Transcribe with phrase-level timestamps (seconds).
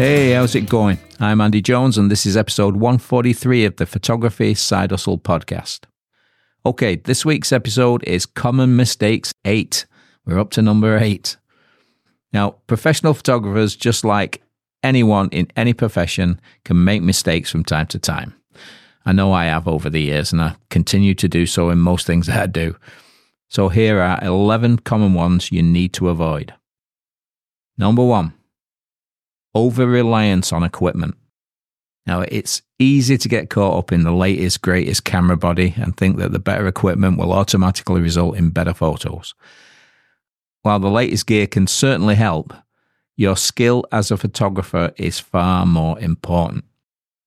[0.00, 0.98] Hey, how's it going?
[1.18, 5.80] I'm Andy Jones, and this is episode 143 of the Photography Side Hustle podcast.
[6.64, 9.84] Okay, this week's episode is Common Mistakes 8.
[10.24, 11.36] We're up to number 8.
[12.32, 14.40] Now, professional photographers, just like
[14.82, 18.32] anyone in any profession, can make mistakes from time to time.
[19.04, 22.06] I know I have over the years, and I continue to do so in most
[22.06, 22.74] things that I do.
[23.48, 26.54] So here are 11 common ones you need to avoid.
[27.76, 28.32] Number one,
[29.54, 31.16] over reliance on equipment.
[32.06, 36.16] Now, it's easy to get caught up in the latest, greatest camera body and think
[36.18, 39.34] that the better equipment will automatically result in better photos.
[40.62, 42.52] While the latest gear can certainly help,
[43.16, 46.64] your skill as a photographer is far more important.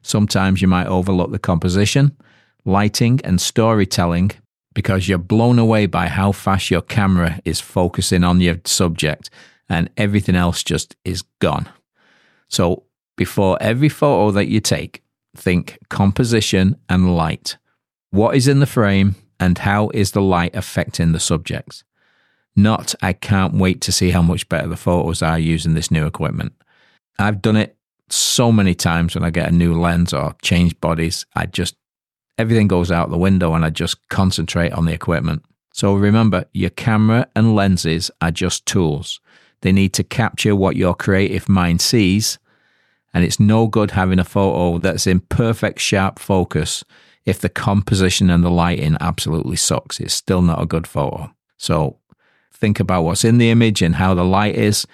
[0.01, 2.17] Sometimes you might overlook the composition,
[2.65, 4.31] lighting, and storytelling
[4.73, 9.29] because you're blown away by how fast your camera is focusing on your subject
[9.69, 11.69] and everything else just is gone.
[12.53, 12.83] So,
[13.17, 15.01] before every photo that you take,
[15.35, 17.57] think composition and light.
[18.11, 21.83] What is in the frame and how is the light affecting the subjects?
[22.55, 26.05] Not, I can't wait to see how much better the photos are using this new
[26.05, 26.53] equipment.
[27.17, 27.75] I've done it
[28.09, 31.25] so many times when I get a new lens or change bodies.
[31.35, 31.75] I just,
[32.37, 35.43] everything goes out the window and I just concentrate on the equipment.
[35.73, 39.19] So remember, your camera and lenses are just tools.
[39.61, 42.37] They need to capture what your creative mind sees.
[43.13, 46.83] And it's no good having a photo that's in perfect sharp focus
[47.25, 49.99] if the composition and the lighting absolutely sucks.
[49.99, 51.31] It's still not a good photo.
[51.57, 51.99] So
[52.51, 54.87] think about what's in the image and how the light is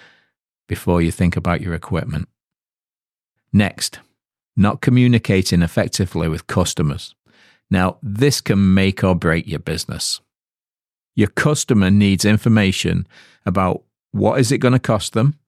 [0.68, 2.28] before you think about your equipment.
[3.52, 3.98] Next,
[4.56, 7.14] not communicating effectively with customers.
[7.70, 10.20] Now, this can make or break your business.
[11.16, 13.06] Your customer needs information
[13.46, 13.82] about
[14.12, 15.38] what is it going to cost them,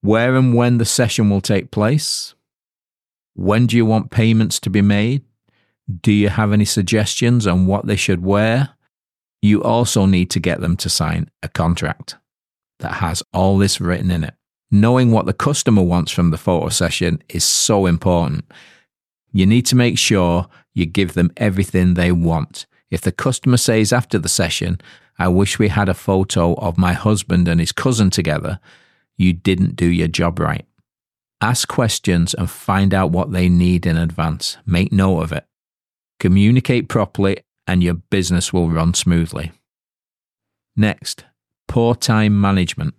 [0.00, 2.34] where and when the session will take place,
[3.34, 5.22] when do you want payments to be made,
[6.00, 8.70] do you have any suggestions on what they should wear?
[9.40, 12.16] You also need to get them to sign a contract
[12.80, 14.34] that has all this written in it.
[14.70, 18.44] Knowing what the customer wants from the photo session is so important.
[19.32, 22.66] You need to make sure you give them everything they want.
[22.90, 24.80] If the customer says after the session,
[25.18, 28.60] I wish we had a photo of my husband and his cousin together,
[29.18, 30.64] you didn't do your job right.
[31.42, 34.56] Ask questions and find out what they need in advance.
[34.64, 35.44] Make note of it.
[36.18, 39.52] Communicate properly and your business will run smoothly.
[40.74, 41.26] Next,
[41.66, 42.94] poor time management.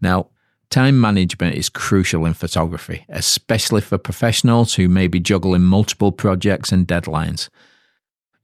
[0.00, 0.30] Now,
[0.70, 6.70] Time management is crucial in photography, especially for professionals who may be juggling multiple projects
[6.70, 7.48] and deadlines.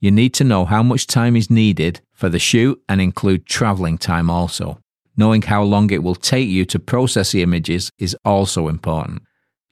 [0.00, 3.97] You need to know how much time is needed for the shoot and include traveling
[3.97, 4.81] time also.
[5.16, 9.22] Knowing how long it will take you to process the images is also important.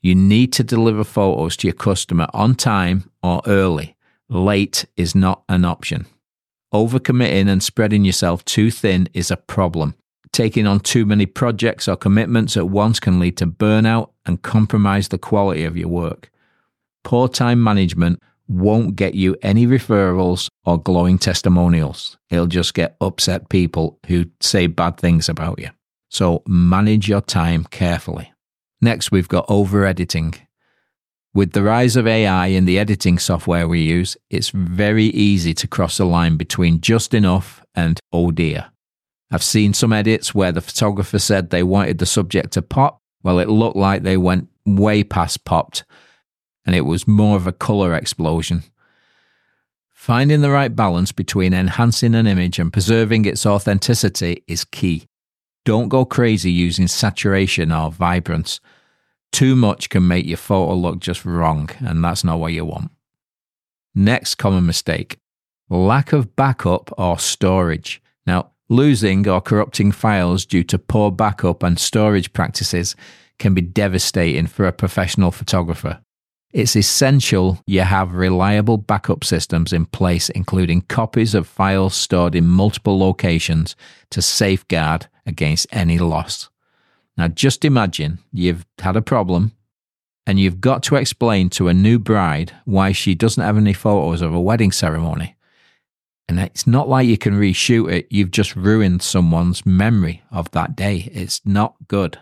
[0.00, 3.96] You need to deliver photos to your customer on time or early.
[4.28, 6.06] Late is not an option.
[6.72, 9.94] Overcommitting and spreading yourself too thin is a problem.
[10.32, 15.08] Taking on too many projects or commitments at once can lead to burnout and compromise
[15.08, 16.30] the quality of your work.
[17.04, 22.18] Poor time management won't get you any referrals or glowing testimonials.
[22.30, 25.70] It'll just get upset people who say bad things about you.
[26.10, 28.32] So manage your time carefully.
[28.80, 30.34] Next, we've got over editing.
[31.32, 35.66] With the rise of AI in the editing software we use, it's very easy to
[35.66, 38.66] cross the line between just enough and oh dear.
[39.32, 43.00] I've seen some edits where the photographer said they wanted the subject to pop.
[43.24, 45.84] Well, it looked like they went way past popped,
[46.66, 48.62] and it was more of a colour explosion.
[49.92, 55.06] Finding the right balance between enhancing an image and preserving its authenticity is key.
[55.64, 58.60] Don't go crazy using saturation or vibrance.
[59.32, 62.90] Too much can make your photo look just wrong, and that's not what you want.
[63.94, 65.18] Next common mistake
[65.70, 68.02] lack of backup or storage.
[68.26, 72.96] Now, Losing or corrupting files due to poor backup and storage practices
[73.38, 76.00] can be devastating for a professional photographer.
[76.54, 82.46] It's essential you have reliable backup systems in place, including copies of files stored in
[82.46, 83.74] multiple locations
[84.10, 86.50] to safeguard against any loss.
[87.16, 89.50] Now, just imagine you've had a problem
[90.28, 94.22] and you've got to explain to a new bride why she doesn't have any photos
[94.22, 95.34] of a wedding ceremony.
[96.28, 98.06] And it's not like you can reshoot it.
[98.10, 101.10] You've just ruined someone's memory of that day.
[101.12, 102.20] It's not good.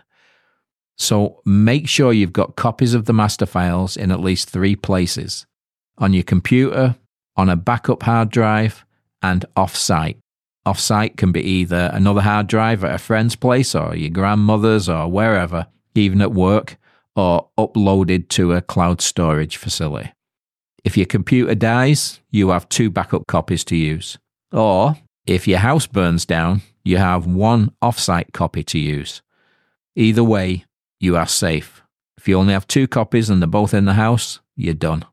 [0.97, 5.45] So make sure you've got copies of the master files in at least three places
[5.97, 6.95] on your computer,
[7.35, 8.85] on a backup hard drive,
[9.21, 10.17] and off site.
[10.65, 14.87] Off site can be either another hard drive at a friend's place or your grandmother's
[14.87, 16.77] or wherever, even at work,
[17.15, 20.11] or uploaded to a cloud storage facility.
[20.83, 24.17] If your computer dies, you have two backup copies to use.
[24.51, 29.21] Or if your house burns down, you have one offsite copy to use.
[29.95, 30.65] Either way,
[31.03, 31.83] you are safe.
[32.17, 35.05] If you only have two copies and they're both in the house, you're done.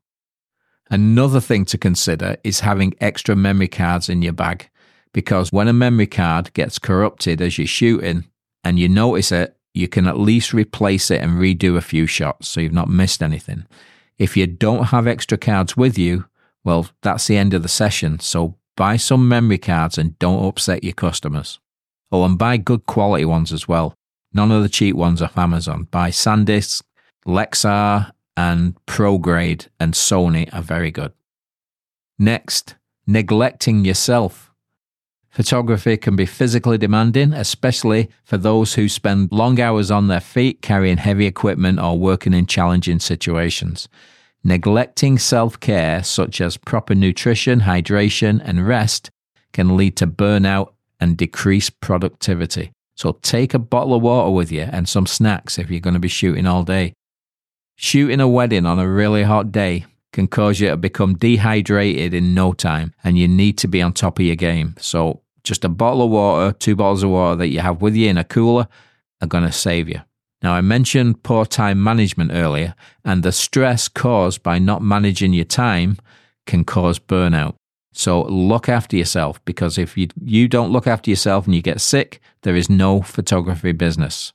[0.88, 4.70] Another thing to consider is having extra memory cards in your bag
[5.12, 8.25] because when a memory card gets corrupted as you're shooting
[8.62, 12.48] and you notice it, you can at least replace it and redo a few shots
[12.48, 13.66] so you've not missed anything.
[14.16, 16.26] If you don't have extra cards with you,
[16.62, 18.20] well, that's the end of the session.
[18.20, 21.58] So buy some memory cards and don't upset your customers.
[22.12, 23.94] Oh, and buy good quality ones as well.
[24.32, 25.88] None of the cheap ones off Amazon.
[25.91, 26.82] Buy SanDisk,
[27.27, 31.12] Lexar, and ProGrade and Sony are very good.
[32.19, 34.50] Next, neglecting yourself.
[35.31, 40.61] Photography can be physically demanding, especially for those who spend long hours on their feet
[40.61, 43.88] carrying heavy equipment or working in challenging situations.
[44.43, 49.11] Neglecting self care, such as proper nutrition, hydration, and rest,
[49.53, 52.73] can lead to burnout and decreased productivity.
[52.96, 56.00] So take a bottle of water with you and some snacks if you're going to
[56.00, 56.92] be shooting all day.
[57.76, 62.34] Shooting a wedding on a really hot day can cause you to become dehydrated in
[62.34, 64.75] no time, and you need to be on top of your game.
[64.78, 68.08] So, just a bottle of water, two bottles of water that you have with you
[68.08, 68.69] in a cooler
[69.20, 70.00] are going to save you.
[70.42, 75.44] Now, I mentioned poor time management earlier, and the stress caused by not managing your
[75.44, 75.98] time
[76.46, 77.54] can cause burnout.
[77.92, 81.81] So, look after yourself because if you, you don't look after yourself and you get
[81.81, 84.32] sick, there is no photography business.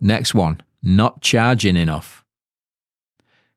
[0.00, 2.24] Next one not charging enough.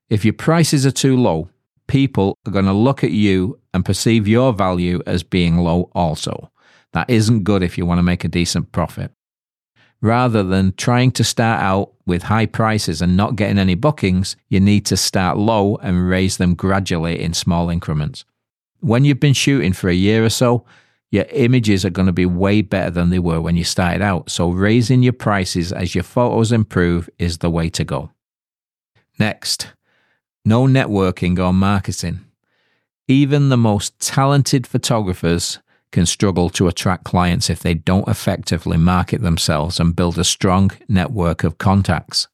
[0.08, 1.48] If your prices are too low,
[1.86, 6.50] people are going to look at you and perceive your value as being low also.
[6.92, 9.12] That isn't good if you want to make a decent profit.
[10.02, 14.58] Rather than trying to start out with high prices and not getting any bookings, you
[14.58, 18.24] need to start low and raise them gradually in small increments.
[18.82, 20.64] When you've been shooting for a year or so,
[21.12, 24.28] your images are going to be way better than they were when you started out.
[24.28, 28.10] So raising your prices as your photos improve is the way to go.
[29.20, 29.72] Next,
[30.44, 32.24] no networking or marketing.
[33.06, 35.60] Even the most talented photographers
[35.92, 40.72] can struggle to attract clients if they don't effectively market themselves and build a strong
[40.88, 42.26] network of contacts.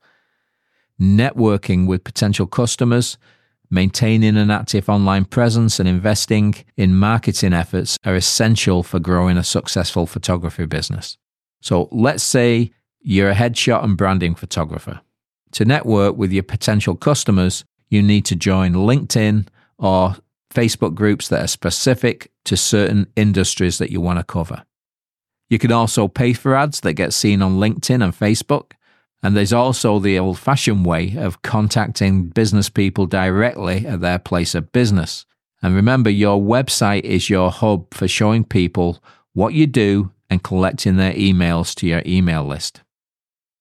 [0.98, 3.18] Networking with potential customers
[3.70, 9.44] Maintaining an active online presence and investing in marketing efforts are essential for growing a
[9.44, 11.19] successful photography business.
[11.61, 15.00] So let's say you're a headshot and branding photographer.
[15.53, 19.49] To network with your potential customers, you need to join LinkedIn
[19.79, 20.17] or
[20.53, 24.65] Facebook groups that are specific to certain industries that you want to cover.
[25.50, 28.73] You can also pay for ads that get seen on LinkedIn and Facebook.
[29.23, 34.55] And there's also the old fashioned way of contacting business people directly at their place
[34.55, 35.26] of business.
[35.61, 40.97] And remember, your website is your hub for showing people what you do and collecting
[40.97, 42.82] their emails to your email list.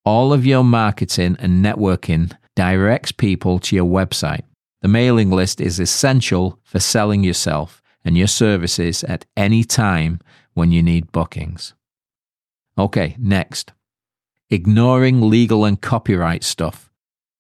[0.06, 4.44] All of your marketing and networking directs people to your website.
[4.82, 10.20] The mailing list is essential for selling yourself and your services at any time
[10.54, 11.74] when you need bookings.
[12.78, 13.74] Okay, next
[14.50, 16.90] ignoring legal and copyright stuff.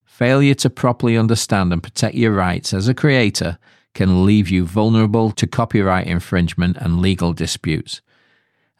[0.05, 3.57] Failure to properly understand and protect your rights as a creator
[3.93, 8.01] can leave you vulnerable to copyright infringement and legal disputes.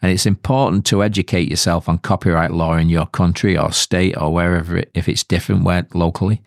[0.02, 4.32] And it's important to educate yourself on copyright law in your country or state or
[4.32, 6.44] wherever, it, if it's different where locally.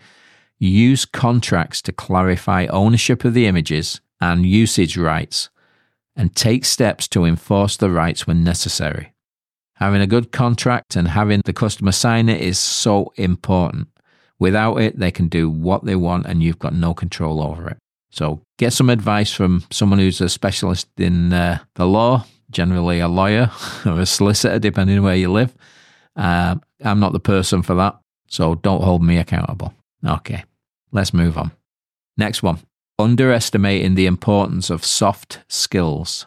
[0.59, 5.49] Use contracts to clarify ownership of the images and usage rights,
[6.15, 9.15] and take steps to enforce the rights when necessary.
[9.81, 13.89] Having a good contract and having the customer sign it is so important.
[14.39, 17.79] Without it, they can do what they want and you've got no control over it.
[18.11, 23.09] So get some advice from someone who's a specialist in uh, the law, generally a
[23.09, 23.51] lawyer
[23.87, 25.55] or a solicitor, depending where you live.
[26.17, 29.73] Uh, I'm not the person for that, so don't hold me accountable.
[30.05, 30.45] Okay,
[30.93, 31.53] let's move on.
[32.17, 32.59] Next one
[33.01, 36.27] underestimating the importance of soft skills.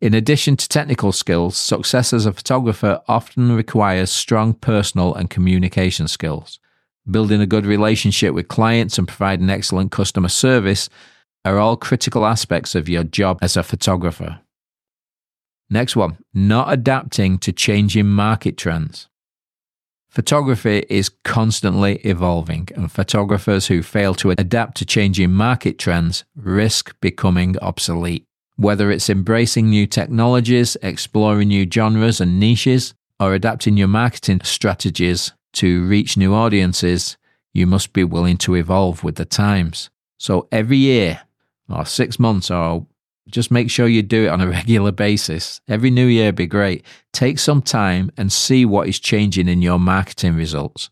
[0.00, 6.06] In addition to technical skills, success as a photographer often requires strong personal and communication
[6.06, 6.60] skills.
[7.10, 10.88] Building a good relationship with clients and providing excellent customer service
[11.44, 14.38] are all critical aspects of your job as a photographer.
[15.68, 19.08] Next one, not adapting to changing market trends.
[20.08, 26.94] Photography is constantly evolving, and photographers who fail to adapt to changing market trends risk
[27.00, 28.27] becoming obsolete.
[28.58, 35.30] Whether it's embracing new technologies, exploring new genres and niches, or adapting your marketing strategies
[35.52, 37.16] to reach new audiences,
[37.54, 39.90] you must be willing to evolve with the times.
[40.18, 41.20] So every year,
[41.68, 42.84] or six months, or
[43.28, 45.60] just make sure you do it on a regular basis.
[45.68, 46.84] Every new year be great.
[47.12, 50.90] Take some time and see what is changing in your marketing results,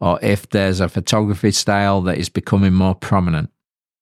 [0.00, 3.50] or if there's a photography style that is becoming more prominent.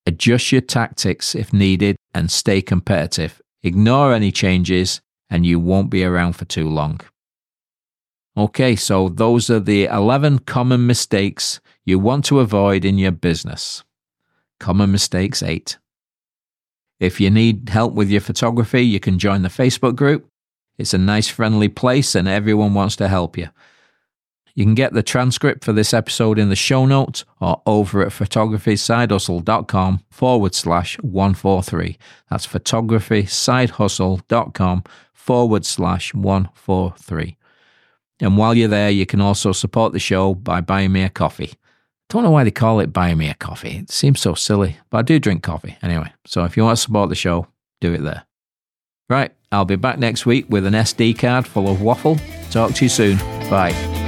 [0.06, 3.42] Adjust your tactics if needed and stay competitive.
[3.62, 7.00] Ignore any changes and you won't be around for too long.
[8.36, 13.84] Okay, so those are the 11 common mistakes you want to avoid in your business.
[14.58, 15.78] Common mistakes 8.
[17.00, 20.26] If you need help with your photography, you can join the Facebook group.
[20.78, 23.48] It's a nice, friendly place and everyone wants to help you.
[24.54, 28.12] You can get the transcript for this episode in the show notes or over at
[28.12, 31.98] photographysidehustle.com forward slash 143.
[32.30, 37.36] That's photographysidehustle.com forward slash 143.
[38.20, 41.54] And while you're there, you can also support the show by buying me a coffee.
[42.08, 43.78] Don't know why they call it buying me a coffee.
[43.78, 46.12] It seems so silly, but I do drink coffee anyway.
[46.26, 47.48] So if you want to support the show,
[47.80, 48.24] do it there.
[49.08, 52.18] Right, I'll be back next week with an SD card full of waffle.
[52.50, 53.18] Talk to you soon.
[53.50, 54.03] Bye.